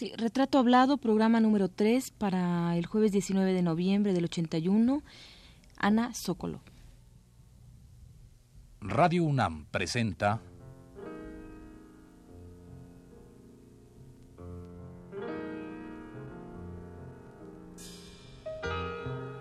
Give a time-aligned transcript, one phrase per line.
[0.00, 5.02] Sí, Retrato Hablado, programa número 3 para el jueves 19 de noviembre del 81.
[5.76, 6.62] Ana Zócolo.
[8.80, 10.40] Radio UNAM presenta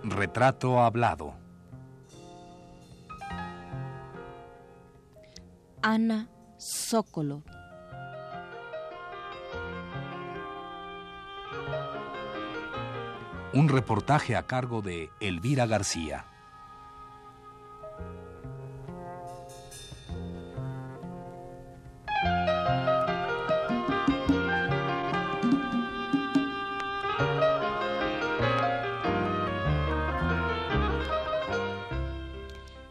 [0.03, 1.35] Retrato Hablado.
[5.81, 7.43] Ana Zócolo.
[13.51, 16.27] Un reportaje a cargo de Elvira García.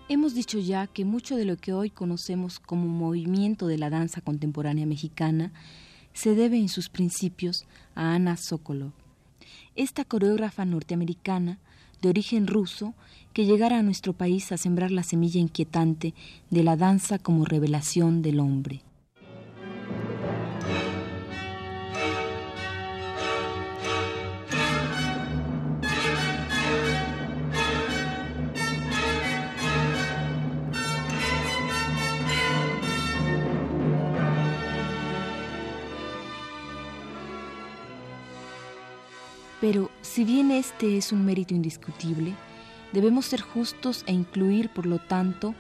[0.09, 4.23] Hemos dicho ya que mucho de lo que hoy conocemos como movimiento de la danza
[4.23, 5.53] contemporánea mexicana
[6.15, 7.65] se debe en sus principios
[7.95, 9.08] a Ana Sokolov
[9.79, 11.59] esta coreógrafa norteamericana
[12.03, 12.95] de origen ruso
[13.33, 16.15] que llegara a nuestro país a sembrar la semilla inquietante
[16.51, 18.83] de la danza como revelación del hombre.
[39.61, 42.35] Pero si bien este es un mérito indiscutible,
[42.93, 45.55] debemos ser justos e incluir, por lo tanto,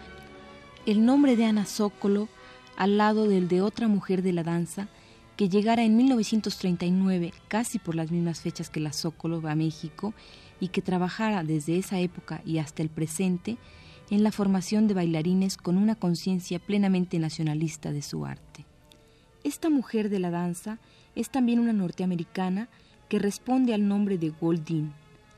[0.86, 2.28] el nombre de Ana Sokolo
[2.77, 4.88] al lado del de otra mujer de la danza
[5.36, 10.14] que llegara en 1939, casi por las mismas fechas que la Sokolo a México,
[10.60, 13.58] y que trabajara desde esa época y hasta el presente
[14.10, 18.64] en la formación de bailarines con una conciencia plenamente nacionalista de su arte.
[19.44, 20.78] Esta mujer de la danza
[21.14, 22.68] es también una norteamericana
[23.09, 24.92] que responde al nombre de Goldin.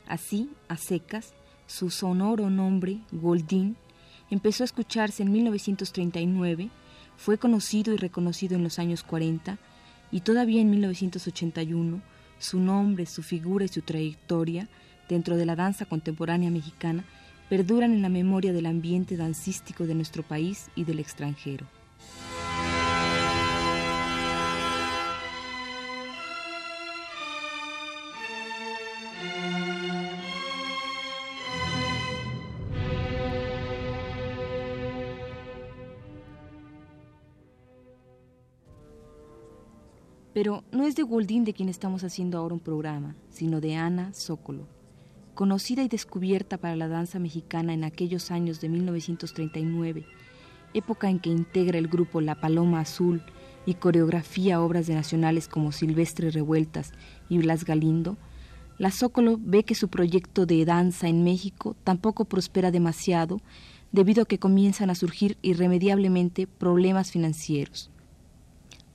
[0.07, 1.33] Así, a secas,
[1.67, 3.77] su sonoro nombre, Goldin,
[4.29, 6.69] empezó a escucharse en 1939,
[7.17, 9.57] fue conocido y reconocido en los años 40
[10.11, 12.01] y todavía en 1981
[12.39, 14.67] su nombre, su figura y su trayectoria
[15.07, 17.05] dentro de la danza contemporánea mexicana
[17.49, 21.67] perduran en la memoria del ambiente dancístico de nuestro país y del extranjero.
[40.43, 44.11] Pero no es de Goldín de quien estamos haciendo ahora un programa, sino de Ana
[44.15, 44.65] Zócolo,
[45.35, 50.03] conocida y descubierta para la danza mexicana en aquellos años de 1939,
[50.73, 53.21] época en que integra el grupo La Paloma Azul
[53.67, 56.91] y coreografía obras de nacionales como Silvestre Revueltas
[57.29, 58.17] y Blas Galindo,
[58.79, 63.41] la Zócolo ve que su proyecto de danza en México tampoco prospera demasiado
[63.91, 67.91] debido a que comienzan a surgir irremediablemente problemas financieros.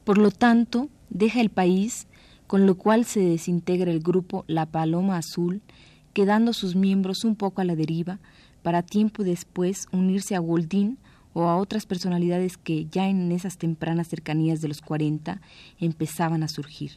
[0.06, 2.06] Por lo tanto, deja el país,
[2.46, 5.62] con lo cual se desintegra el grupo La Paloma Azul,
[6.12, 8.20] quedando sus miembros un poco a la deriva,
[8.62, 10.98] para tiempo después unirse a Goldín
[11.32, 15.40] o a otras personalidades que ya en esas tempranas cercanías de los 40
[15.80, 16.92] empezaban a surgir.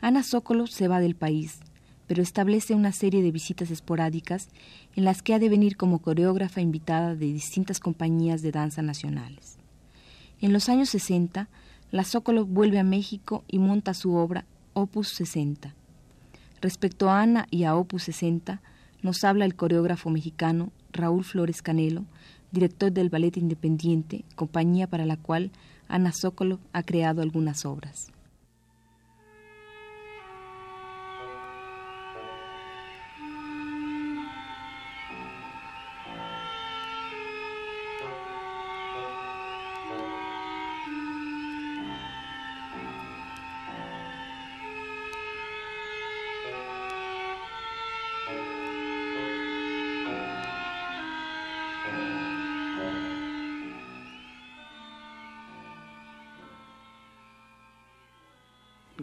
[0.00, 1.58] Ana Sokolov se va del país,
[2.06, 4.48] pero establece una serie de visitas esporádicas
[4.96, 9.58] en las que ha de venir como coreógrafa invitada de distintas compañías de danza nacionales.
[10.40, 11.50] En los años 60
[11.94, 15.76] la Zócolo vuelve a México y monta su obra Opus 60.
[16.60, 18.60] Respecto a Ana y a Opus 60,
[19.02, 22.04] nos habla el coreógrafo mexicano Raúl Flores Canelo,
[22.50, 25.52] director del Ballet Independiente, compañía para la cual
[25.86, 28.08] Ana Sokolov ha creado algunas obras.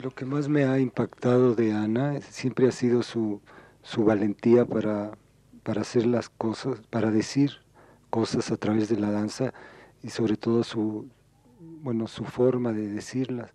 [0.02, 3.40] Lo que más me ha impactado de Ana siempre ha sido su,
[3.84, 5.12] su valentía para,
[5.62, 7.52] para hacer las cosas, para decir
[8.10, 9.54] cosas a través de la danza
[10.02, 11.08] y sobre todo su,
[11.60, 13.54] bueno, su forma de decirlas,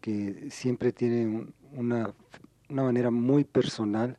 [0.00, 2.12] que siempre tiene una,
[2.68, 4.18] una manera muy personal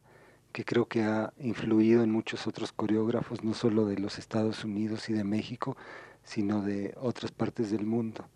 [0.53, 5.09] que creo que ha influido en muchos otros coreógrafos, no solo de los Estados Unidos
[5.09, 5.75] y de México,
[6.23, 8.29] sino de otras partes del mundo.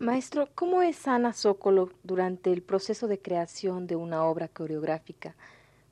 [0.00, 5.36] Maestro, ¿cómo es Ana Zócolo durante el proceso de creación de una obra coreográfica?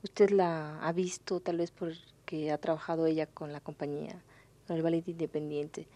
[0.02, 4.18] Usted la ha visto, tal vez porque ha trabajado ella con la compañía,
[4.66, 5.88] con el ballet independiente.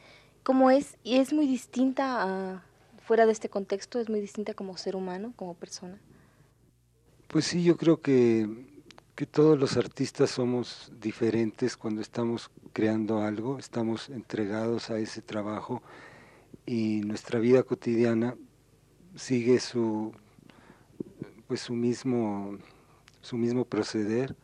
[0.42, 0.98] ¿Cómo es?
[1.02, 2.62] Y es muy distinta,
[3.02, 5.98] fuera de este contexto, es muy distinta como ser humano, como persona.
[7.28, 8.46] Pues sí, yo creo que,
[9.14, 15.80] que todos los artistas somos diferentes cuando estamos creando algo, estamos entregados a ese trabajo
[16.66, 18.36] y nuestra vida cotidiana
[19.14, 20.12] sigue su
[21.46, 22.58] pues su mismo
[23.20, 24.36] su mismo proceder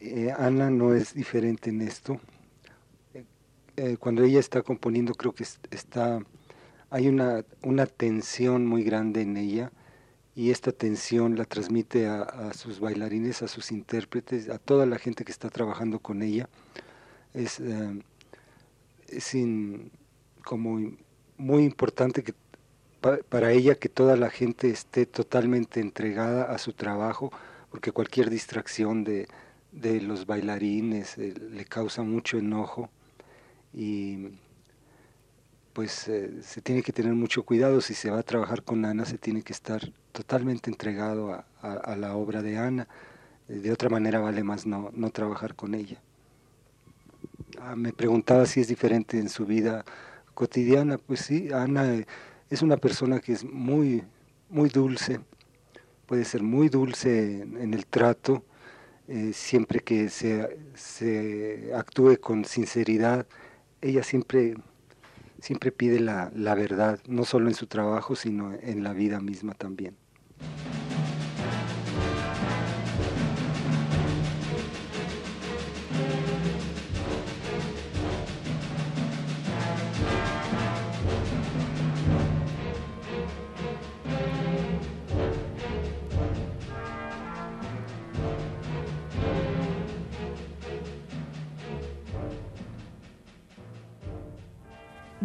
[0.00, 2.20] eh, Ana no es diferente en esto
[3.14, 3.24] eh,
[3.76, 6.20] eh, cuando ella está componiendo creo que está
[6.90, 9.70] hay una, una tensión muy grande en ella
[10.34, 15.24] y esta tensión la transmite a, sus bailarines, a sus intérpretes, a toda la gente
[15.24, 16.48] que está trabajando con ella.
[17.34, 17.60] Es,
[19.08, 19.36] es
[20.44, 20.78] como
[21.38, 22.34] muy importante que
[23.28, 27.30] para ella que toda la gente esté totalmente entregada a su trabajo,
[27.70, 29.28] porque cualquier distracción de,
[29.72, 32.90] de los bailarines eh, le causa mucho enojo
[33.72, 34.28] y
[35.72, 39.04] pues eh, se tiene que tener mucho cuidado si se va a trabajar con Ana,
[39.04, 42.88] se tiene que estar totalmente entregado a, la obra de Ana,
[43.46, 46.00] de otra manera vale más no, no trabajar con ella.
[47.60, 49.84] Ah, me preguntaba si es diferente en su vida
[50.38, 52.06] cotidiana, pues sí, Ana
[52.48, 54.04] es una persona que es muy,
[54.48, 55.18] muy dulce,
[56.06, 58.44] puede ser muy dulce en, el trato,
[59.08, 63.26] eh, siempre que se, se, actúe con sinceridad,
[63.80, 64.54] ella siempre,
[65.40, 69.54] siempre pide la, la verdad, no solo en su trabajo, sino en la vida misma
[69.54, 69.96] también.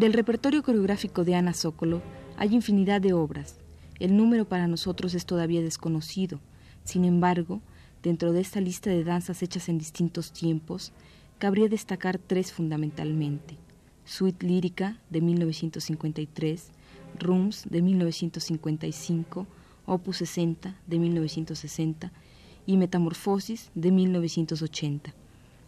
[0.03, 2.01] Del repertorio coreográfico de Ana Zócolo
[2.35, 3.61] hay infinidad de obras.
[4.01, 6.41] El número para nosotros es todavía desconocido.
[6.83, 7.61] Sin embargo,
[8.01, 10.91] dentro de esta lista de danzas hechas en distintos tiempos,
[11.37, 13.55] cabría destacar tres fundamentalmente.
[14.03, 16.71] Suite lírica de 1953,
[17.17, 19.47] Rooms de 1955,
[19.85, 22.11] Opus 60 de 1960
[22.65, 25.13] y Metamorfosis de 1980.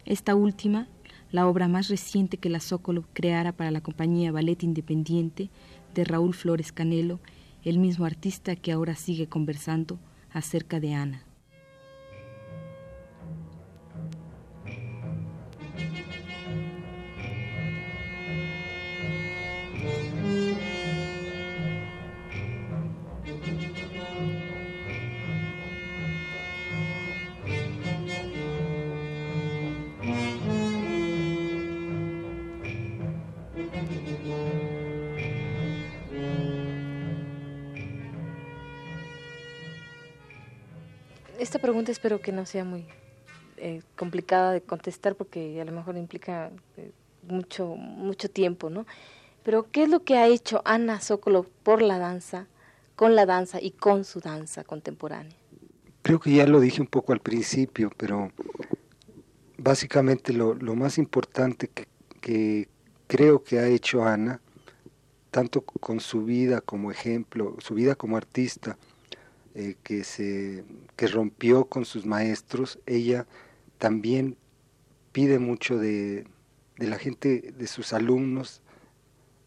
[0.04, 0.88] Esta última
[1.32, 5.50] la obra más reciente que la Zócolo creara para la compañía Ballet Independiente
[5.94, 7.20] de Raúl Flores Canelo,
[7.64, 9.98] el mismo artista que ahora sigue conversando
[10.32, 11.25] acerca de Ana.
[41.46, 42.84] Esta pregunta espero que no sea muy
[43.56, 46.90] eh, complicada de contestar porque a lo mejor implica eh,
[47.22, 48.84] mucho, mucho tiempo, ¿no?
[49.44, 52.48] Pero ¿qué es lo que ha hecho Ana Zócolo por la danza,
[52.96, 55.36] con la danza y con su danza contemporánea?
[56.02, 58.32] Creo que ya lo dije un poco al principio, pero
[59.56, 62.68] básicamente lo, más importante que
[63.06, 64.40] creo que ha hecho Ana,
[65.30, 68.76] tanto con su vida como ejemplo, su vida como artista,
[69.58, 70.64] eh, que, se,
[70.96, 73.26] que rompió con sus maestros, ella
[73.78, 74.36] también
[75.12, 76.26] pide mucho de,
[76.76, 78.60] de la gente, de sus alumnos.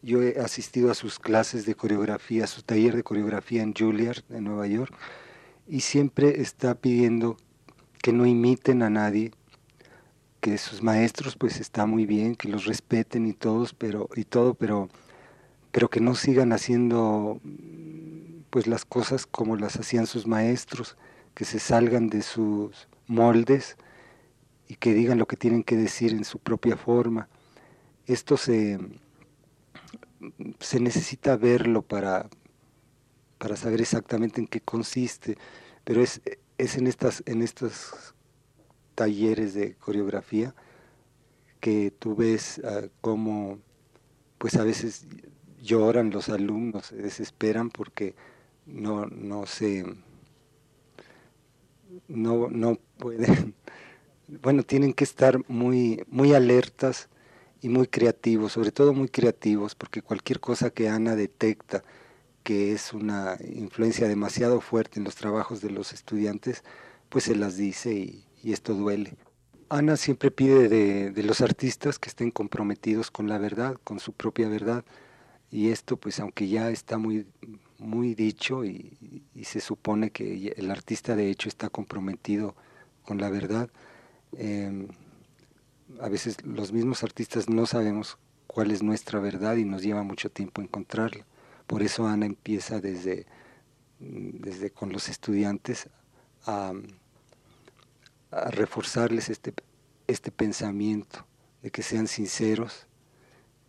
[0.02, 4.24] Yo he asistido a sus clases de coreografía, a su taller de coreografía en Juilliard,
[4.30, 4.92] en Nueva York,
[5.68, 7.36] y siempre está pidiendo
[8.02, 9.30] que no imiten a nadie,
[10.40, 14.54] que sus maestros pues está muy bien, que los respeten y todos, pero y todo,
[14.54, 14.88] pero
[15.72, 17.40] pero que no sigan haciendo
[18.50, 20.96] pues las cosas como las hacían sus maestros,
[21.34, 23.76] que se salgan de sus moldes
[24.68, 27.28] y que digan lo que tienen que decir en su propia forma.
[28.06, 28.78] Esto se,
[30.58, 32.28] se necesita verlo para,
[33.38, 35.38] para saber exactamente en qué consiste,
[35.84, 36.20] pero es,
[36.58, 38.14] es en, estas, en estos
[38.94, 40.54] talleres de coreografía
[41.60, 43.58] que tú ves uh, cómo
[44.38, 45.06] pues a veces
[45.60, 48.14] lloran los alumnos, se desesperan porque
[48.72, 49.84] no, no se,
[52.08, 53.54] no, no pueden,
[54.42, 57.08] bueno, tienen que estar muy, muy alertas
[57.62, 61.82] y muy creativos, sobre todo muy creativos, porque cualquier cosa que Ana detecta
[62.42, 66.64] que es una influencia demasiado fuerte en los trabajos de los estudiantes,
[67.08, 69.14] pues se las dice y, esto duele.
[69.68, 74.48] Ana siempre pide de, los artistas que estén comprometidos con la verdad, con su propia
[74.48, 74.84] verdad,
[75.50, 77.26] y esto pues aunque ya está muy,
[77.78, 78.96] muy dicho y,
[79.42, 82.54] se supone que el artista de hecho está comprometido
[83.02, 83.70] con la verdad,
[84.36, 84.88] em,
[86.00, 90.30] a veces los mismos artistas no sabemos cuál es nuestra verdad y nos lleva mucho
[90.30, 91.26] tiempo encontrarla.
[91.66, 93.26] Por eso Ana empieza desde,
[93.98, 95.88] desde con los estudiantes
[96.46, 96.72] a,
[98.50, 99.52] reforzarles este,
[100.06, 101.26] este pensamiento
[101.62, 102.86] de que sean sinceros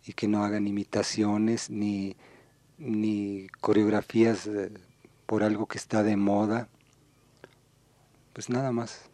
[0.04, 2.16] y que no hagan imitaciones ni,
[2.78, 4.72] ni coreografías eh,
[5.26, 6.68] por algo que está de moda.
[8.32, 9.11] Pues nada más.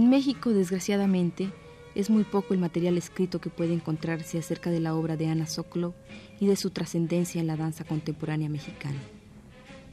[0.00, 1.52] En México, desgraciadamente,
[1.94, 5.46] es muy poco el material escrito que puede encontrarse acerca de la obra de Ana
[5.46, 5.92] Sokolow
[6.40, 8.96] y de su trascendencia en la danza contemporánea mexicana.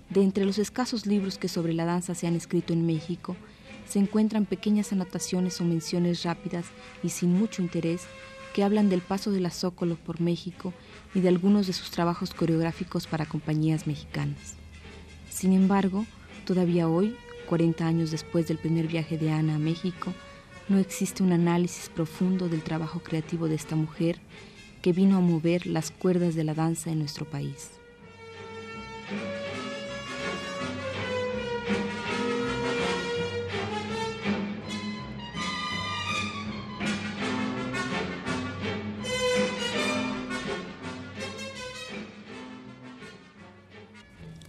[0.09, 3.35] De entre los escasos libros que sobre la danza se han escrito en México,
[3.85, 6.67] se encuentran pequeñas anotaciones o menciones rápidas
[7.03, 8.03] y sin mucho interés
[8.53, 10.73] que hablan del paso de la Sokolow por México
[11.15, 14.53] y de algunos de sus trabajos coreográficos para compañías mexicanas.
[15.29, 16.05] Sin embargo,
[16.45, 20.13] todavía hoy 40 años después del primer viaje de Ana a México,
[20.69, 24.19] no existe un análisis profundo del trabajo creativo de esta mujer
[24.81, 27.71] que vino a mover las cuerdas de la danza en nuestro país.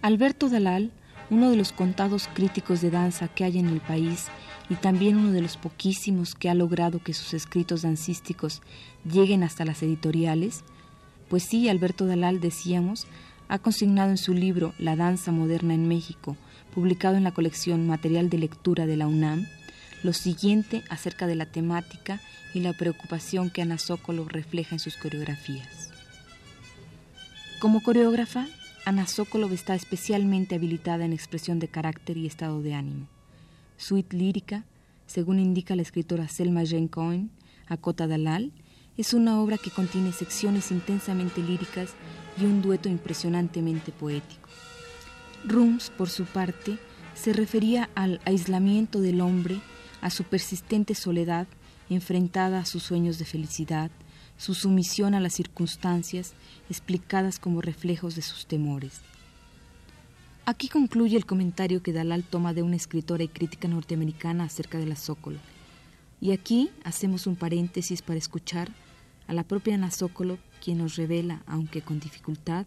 [0.01, 0.91] Alberto Dalal
[1.29, 4.27] uno de los contados críticos de danza que hay en el país
[4.69, 8.61] y también uno de los poquísimos que ha logrado que sus escritos dancísticos
[9.09, 10.63] lleguen hasta las editoriales,
[11.29, 13.07] pues sí, Alberto Dalal, decíamos,
[13.47, 16.37] ha consignado en su libro La danza moderna en México,
[16.73, 19.47] publicado en la colección Material de Lectura de la UNAM,
[20.03, 22.21] lo siguiente acerca de la temática
[22.53, 25.89] y la preocupación que Ana Sokolo refleja en sus coreografías.
[27.59, 28.47] Como coreógrafa,
[28.89, 33.05] Ana Sokolov está especialmente habilitada en expresión de carácter y estado de ánimo.
[33.77, 34.65] Suite lírica,
[35.05, 37.29] según indica la escritora Selma Jane Cohen,
[37.81, 38.51] Cota Dalal,
[38.97, 41.91] es una obra que contiene secciones intensamente líricas
[42.41, 44.49] y un dueto impresionantemente poético.
[45.45, 46.79] Rooms, por su parte,
[47.13, 49.61] se refería al aislamiento del hombre,
[50.01, 51.45] a su persistente soledad
[51.91, 53.91] enfrentada a sus sueños de felicidad,
[54.39, 56.33] su sumisión a las circunstancias
[56.69, 59.01] explicadas como reflejos de sus temores.
[60.45, 64.85] Aquí concluye el comentario que Dalal toma de una escritora y crítica norteamericana acerca de
[64.85, 65.41] la Sokolov.
[66.21, 68.71] Y aquí hacemos un paréntesis para escuchar
[69.27, 69.89] a la propia Ana
[70.63, 72.65] quien nos revela, aunque con dificultad,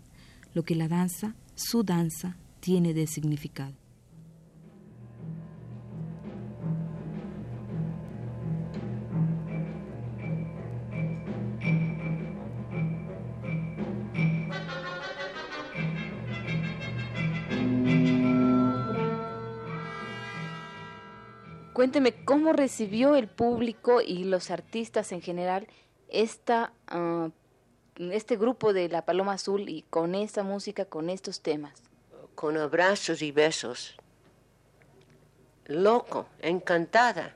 [0.55, 3.82] lo que la danza, su danza, tiene de significado.
[21.83, 25.67] Cuénteme cómo recibió el público y los artistas en general
[26.09, 27.31] esta, ah,
[27.99, 31.83] este grupo de La Paloma Azul y con esta música, con estos temas.
[32.37, 33.97] Con abrazos y besos.
[35.65, 37.35] Loco, encantada.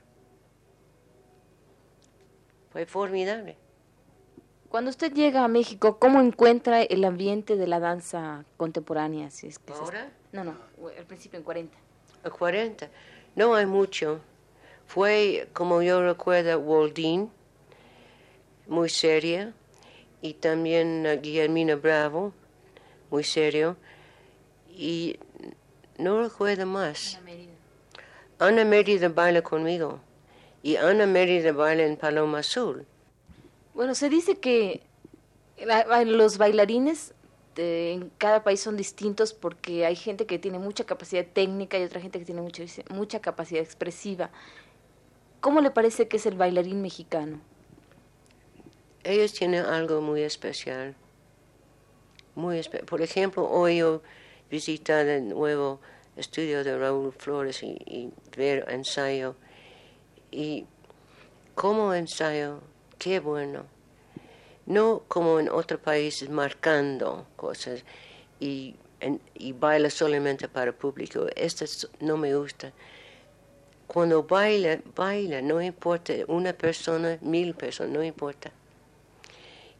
[2.70, 3.56] Fue formidable.
[4.68, 9.28] Cuando usted llega a México, ¿cómo encuentra el ambiente de la danza contemporánea?
[9.30, 10.08] Si es que ¿Ahora?
[10.30, 10.54] No, no,
[10.96, 11.76] al principio en 40.
[12.22, 12.88] A 40.
[13.34, 14.20] No hay mucho.
[14.86, 17.30] Fue, como yo recuerdo, Waldín,
[18.66, 19.52] muy seria,
[20.22, 22.32] y también Guillermina Bravo,
[23.10, 23.76] muy serio,
[24.70, 25.18] y
[25.98, 27.18] no recuerdo más.
[28.38, 30.00] Ana Mérida baila conmigo,
[30.62, 32.86] y Ana Mérida baila en Paloma Azul.
[33.74, 34.82] Bueno, se dice que
[36.06, 37.12] los bailarines
[37.56, 42.00] en cada país son distintos porque hay gente que tiene mucha capacidad técnica y otra
[42.00, 44.30] gente que tiene mucha, mucha capacidad expresiva.
[45.46, 47.38] ¿Cómo le parece que es el bailarín mexicano?
[49.04, 50.96] Ellos tienen algo muy especial.
[52.34, 54.02] Muy Por ejemplo, hoy yo
[54.50, 55.78] visité de nuevo
[56.16, 59.36] estudio de Raúl Flores y, ver ensayo.
[60.32, 60.66] Y
[61.54, 62.60] como ensayo,
[62.98, 63.66] qué bueno.
[64.66, 67.84] No como en otros países marcando cosas
[68.40, 68.74] y,
[69.34, 71.28] y baila solamente para el público.
[71.36, 71.66] Esto
[72.00, 72.72] no me gusta.
[73.86, 78.50] Cuando baila, baila, no importa, una persona, mil personas, no importa.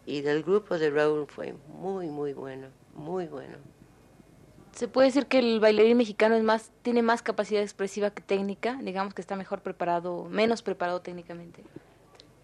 [0.07, 3.57] Y del grupo de Raúl fue muy, muy bueno, muy bueno.
[4.73, 8.79] ¿Se puede decir que el bailarín mexicano es más, tiene más capacidad expresiva que técnica?
[8.83, 11.65] Digamos que está mejor preparado, menos preparado técnicamente.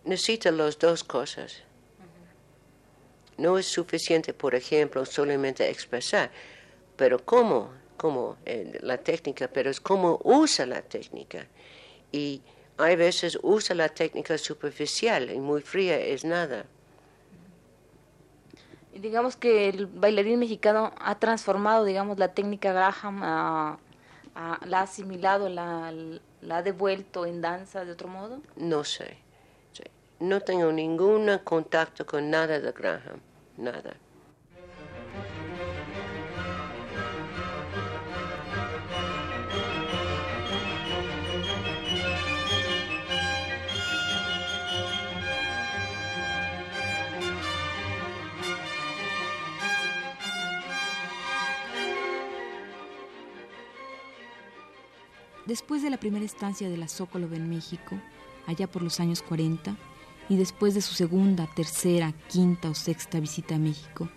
[0.05, 1.63] Necesita las dos cosas.
[3.37, 6.31] No es suficiente, por ejemplo, solamente expresar,
[6.97, 7.71] pero cómo,
[8.03, 11.47] cómo eh, la técnica, pero es cómo usa la técnica.
[12.11, 12.43] Y
[12.77, 16.67] hay veces usa la técnica superficial y muy fría es nada
[19.01, 23.79] digamos que el bailarín mexicano ha transformado, digamos, la técnica Graham, la
[24.35, 25.93] ha asimilado, la,
[26.41, 28.41] la, ha devuelto en danza de otro modo?
[28.57, 29.17] No sé.
[30.21, 33.21] No tengo ningún contacto con nada de Graham,
[33.57, 33.95] nada.
[55.53, 58.01] Después de la primera estancia de la Sokolov en México,
[58.47, 59.77] allá por los años 40,
[60.31, 64.09] y después de su segunda, tercera, quinta o sexta visita a México,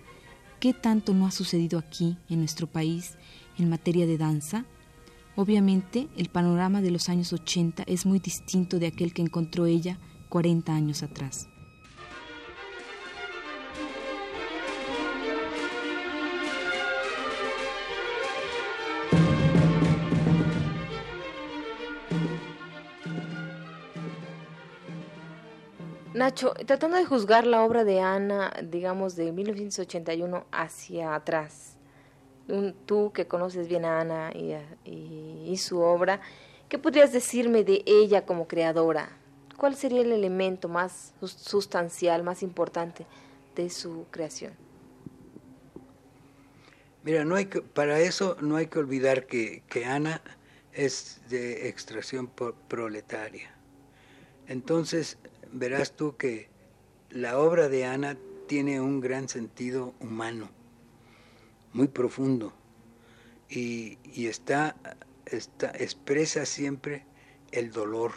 [0.61, 3.17] ¿qué tanto no ha sucedido aquí, en nuestro país,
[3.57, 4.63] en materia de danza?
[5.35, 9.99] Obviamente, el panorama de los años 80 es muy distinto de aquel que encontró ella
[10.29, 11.49] 40 años atrás.
[26.25, 31.77] Nacho, tratando de juzgar la obra de Ana, digamos, de 1981 hacia atrás,
[32.88, 36.22] tú que conoces bien a Ana y, su obra,
[36.68, 39.09] ¿qué podrías decirme de ella como creadora?
[39.55, 43.05] ¿Cuál sería el elemento más sustancial, más importante
[43.55, 44.53] de su creación?
[47.03, 50.24] Mira, no hay para eso no hay que olvidar que, que Ana
[50.74, 52.31] es de extracción
[52.68, 53.51] proletaria.
[54.48, 55.20] Entonces,
[55.55, 56.50] verás tú que
[57.09, 60.50] la obra de Ana tiene un gran sentido humano,
[61.74, 62.53] muy profundo,
[63.50, 64.75] y, está,
[65.25, 67.05] está, expresa siempre
[67.51, 68.11] el dolor,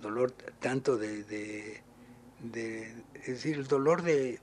[0.00, 1.82] dolor tanto de, de,
[3.14, 4.40] es decir, el dolor de,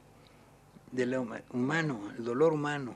[0.92, 2.96] de lo humano, el dolor humano,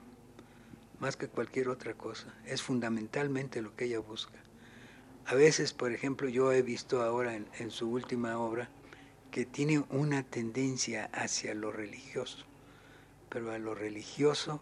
[0.99, 4.37] más que cualquier otra cosa, es fundamentalmente lo que ella busca.
[5.29, 8.67] A veces, por ejemplo, yo he visto ahora en, su última obra
[9.29, 12.47] que tiene una tendencia hacia lo religioso,
[13.29, 14.59] pero a lo religioso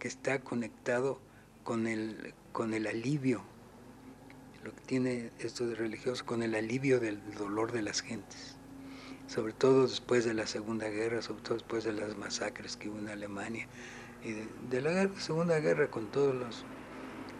[0.00, 1.20] que está conectado
[1.62, 3.44] con el, con el alivio,
[4.64, 8.56] lo que tiene esto de religioso, con el alivio del dolor de las gentes,
[9.28, 12.98] sobre todo después de la Segunda Guerra, sobre todo después de las masacres que hubo
[12.98, 13.68] en Alemania,
[14.24, 14.32] y
[14.68, 16.64] de, la Segunda Guerra con todos los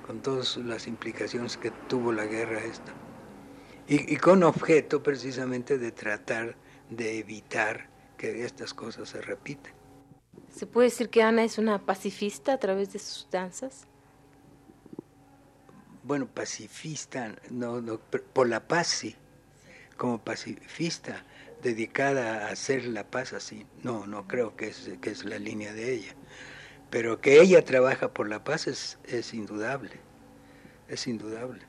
[0.08, 2.94] con todas las implicaciones que tuvo la guerra esta.
[3.86, 6.56] Y, con objeto precisamente de tratar
[6.88, 9.74] de evitar que estas cosas se repitan.
[10.50, 13.86] ¿Se puede decir que Ana es una pacifista a través de sus danzas?
[16.04, 19.14] Bueno, pacifista, no, no, por la paz sí,
[19.98, 21.22] como pacifista,
[21.62, 25.74] dedicada a hacer la paz así, no, no creo que es, que es la línea
[25.74, 26.14] de ella.
[26.90, 29.92] Pero que ella trabaja por la paz es, es indudable,
[30.88, 31.60] es indudable.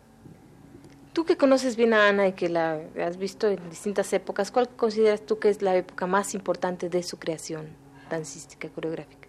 [1.14, 4.70] Tú que conoces bien a Ana y que la has visto en distintas épocas, ¿cuál
[4.70, 7.68] consideras tú que es la época más importante de su creación
[8.10, 9.28] dancística, coreográfica?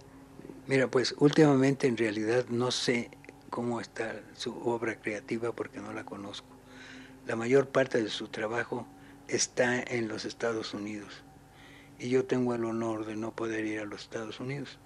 [0.67, 3.11] Mira, pues últimamente en realidad no sé
[3.49, 6.47] cómo está su obra creativa porque no la conozco.
[7.27, 8.87] La mayor parte de su trabajo
[9.27, 11.25] está en los Estados Unidos
[11.99, 14.79] y yo tengo el honor de no poder ir a los Estados Unidos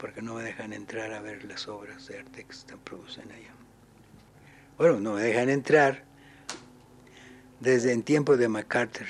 [0.00, 3.52] porque no me dejan entrar a ver las obras de arte que se producen allá.
[4.78, 6.04] Bueno, no me dejan entrar
[7.60, 9.06] desde en tiempo de MacArthur,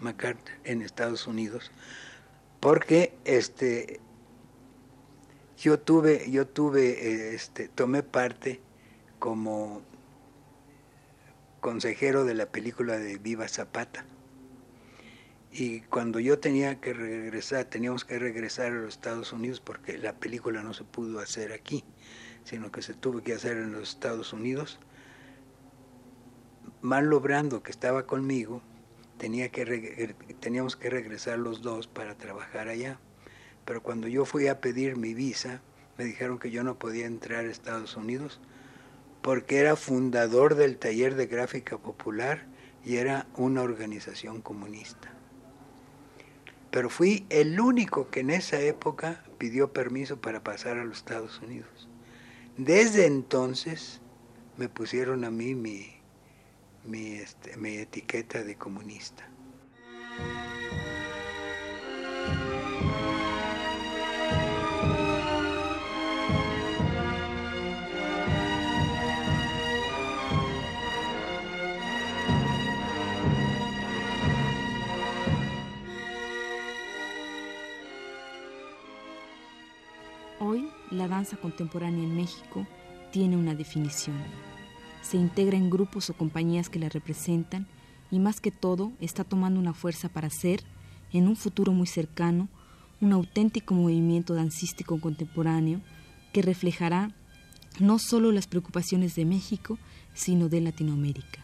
[0.00, 1.70] MacArthur en Estados Unidos,
[2.58, 4.00] porque este
[5.56, 8.60] yo tuve, yo tuve, este, tomé parte
[9.20, 9.82] como
[11.60, 14.04] consejero de la película de Viva Zapata
[15.56, 20.12] y cuando yo tenía que regresar, teníamos que regresar a los Estados Unidos porque la
[20.12, 21.84] película no se pudo hacer aquí,
[22.42, 24.80] sino que se tuvo que hacer en los Estados Unidos.
[26.82, 28.62] Marlo Brando, que estaba conmigo,
[29.16, 32.98] tenía que er, teníamos que regresar los dos para trabajar allá.
[33.64, 35.62] Pero cuando yo fui a pedir mi visa,
[35.96, 38.40] me dijeron que yo no podía entrar a Estados Unidos
[39.22, 42.44] porque era fundador del taller de gráfica popular
[42.84, 45.13] y era una organización comunista.
[46.74, 51.40] Pero fui el único que en esa época pidió permiso para pasar a los Estados
[51.40, 51.88] Unidos.
[52.56, 54.00] Desde entonces
[54.56, 55.86] me pusieron a mí mi,
[56.84, 59.24] mi, este, etiqueta de comunista.
[81.24, 82.66] Danza contemporánea en México
[83.10, 84.18] tiene una definición.
[85.00, 87.66] Se integra en grupos o compañías que la representan
[88.10, 90.62] y más que todo está tomando una fuerza para ser,
[91.14, 92.50] en un futuro muy cercano,
[93.00, 95.80] un auténtico movimiento dancístico contemporáneo
[96.34, 97.14] que reflejará
[97.80, 99.78] no solo las preocupaciones de México,
[100.12, 101.42] sino de Latinoamérica.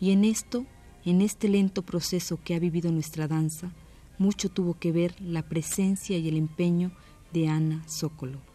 [0.00, 0.66] Y en esto,
[1.04, 3.70] en este lento proceso que ha vivido nuestra danza,
[4.18, 6.90] mucho tuvo que ver la presencia y el empeño
[7.32, 8.53] de Ana Zócolo.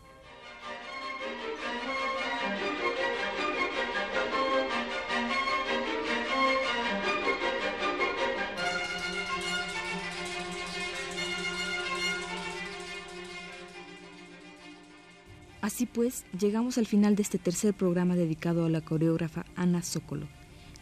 [15.79, 20.27] Así pues, llegamos al final de este tercer programa dedicado a la coreógrafa Ana Zócolo.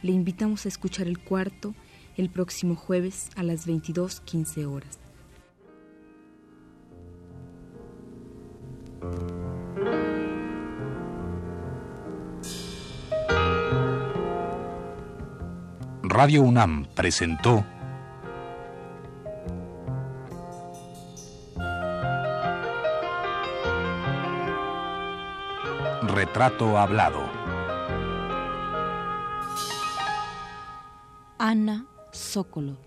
[0.01, 1.75] Le invitamos a escuchar el cuarto
[2.15, 4.97] el próximo jueves a las 22.15 horas.
[16.01, 17.63] Radio UNAM presentó
[26.37, 27.23] Retrato Hablado.
[31.39, 32.77] Ana Zócolo.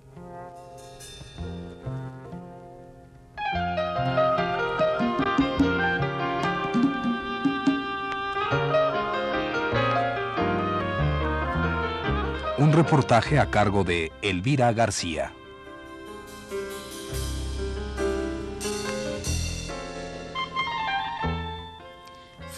[12.56, 15.32] Un reportaje a cargo de Elvira García.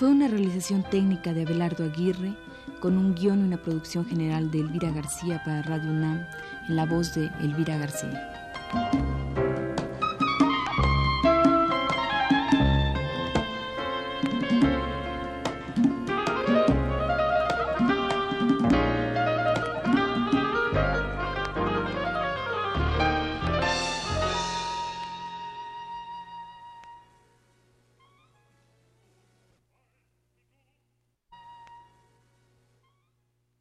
[0.03, 2.35] Fue una realización técnica de Abelardo Aguirre,
[2.81, 6.27] con un guion y una producción general de Elvira García para Radio UNAM,
[6.69, 9.12] en la voz de Elvira García.